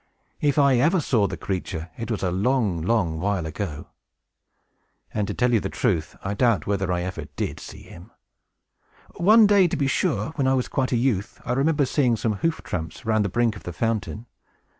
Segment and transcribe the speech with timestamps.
[0.39, 3.89] If I ever saw the creature, it was a long, long while ago;
[5.13, 8.09] and, to tell you the truth, I doubt whether I ever did see him.
[9.17, 12.37] One day, to be sure, when I was quite a youth, I remember seeing some
[12.37, 14.25] hoof tramps round about the brink of the fountain.